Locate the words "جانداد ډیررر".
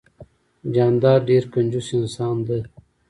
0.73-1.49